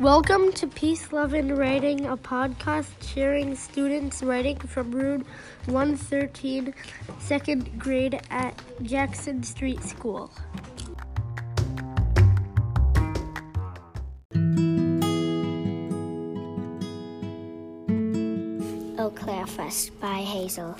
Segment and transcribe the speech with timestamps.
[0.00, 5.24] Welcome to Peace, Love, and Writing, a podcast sharing students writing from Room
[5.66, 6.74] 113,
[7.20, 10.32] second grade at Jackson Street School.
[18.98, 20.76] Eau Claire Fest by Hazel.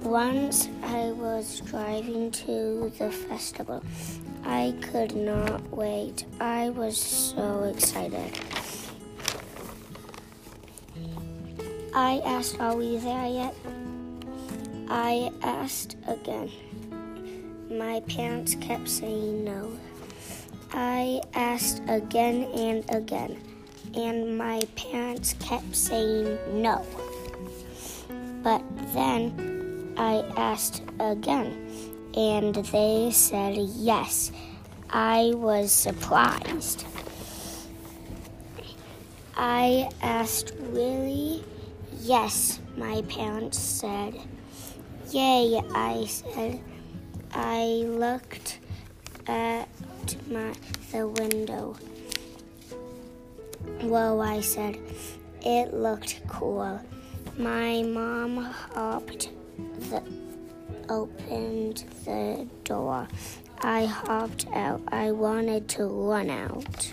[0.00, 3.84] Once I was driving to the festival.
[4.44, 6.24] I could not wait.
[6.40, 8.38] I was so excited.
[11.94, 13.54] I asked, Are we there yet?
[14.88, 16.50] I asked again.
[17.70, 19.78] My parents kept saying no.
[20.72, 23.38] I asked again and again,
[23.94, 26.84] and my parents kept saying no.
[28.42, 28.62] But
[28.94, 34.32] then I asked again, and they said yes.
[34.90, 36.84] I was surprised.
[39.36, 41.44] I asked, Really?
[42.00, 44.20] Yes, my parents said.
[45.10, 46.60] Yay, I said.
[47.32, 48.58] I looked
[49.26, 49.68] at
[50.28, 50.52] my,
[50.90, 51.76] the window.
[53.80, 54.78] Whoa, I said.
[55.44, 56.80] It looked cool.
[57.38, 59.30] My mom hopped
[59.90, 60.02] the
[60.88, 63.08] opened the door.
[63.60, 64.80] I hopped out.
[64.88, 66.92] I wanted to run out.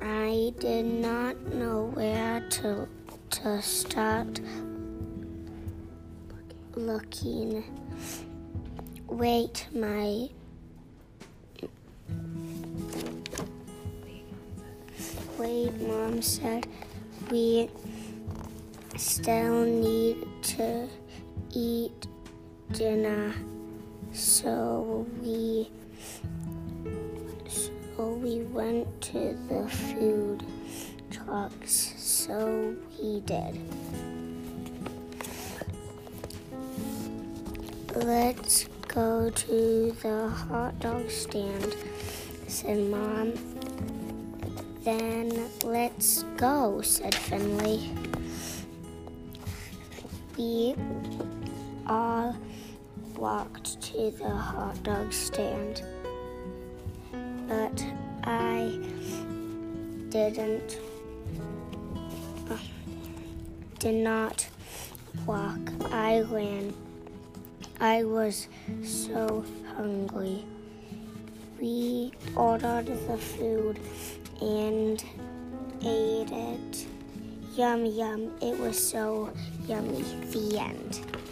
[0.00, 2.88] I did not know where to
[3.30, 4.40] to start
[6.76, 7.64] looking.
[9.08, 10.28] Wait, my
[15.36, 16.66] Wait, mom said
[17.28, 17.68] we
[18.96, 20.88] still need to
[21.52, 22.06] eat
[22.72, 23.34] dinner.
[24.12, 25.70] So we
[27.46, 30.44] so we went to the food
[31.10, 31.94] trucks.
[31.96, 33.58] So we did.
[37.94, 41.76] Let's go to the hot dog stand,
[42.48, 43.32] said Mom.
[44.82, 47.90] Then let's go, said Finley.
[50.36, 50.74] We
[51.86, 52.34] all
[53.16, 55.82] walked to the hot dog stand,
[57.46, 57.84] but
[58.24, 58.80] I
[60.08, 60.80] didn't,
[62.50, 62.56] uh,
[63.78, 64.48] did not
[65.24, 65.60] walk.
[65.92, 66.74] I ran.
[67.80, 68.48] I was
[68.82, 69.44] so
[69.76, 70.44] hungry.
[71.60, 73.78] We ordered the food
[74.40, 75.04] and
[75.80, 76.86] ate it.
[77.54, 78.32] Yum, yum.
[78.42, 79.32] It was so
[79.68, 80.02] yummy.
[80.30, 81.23] The end.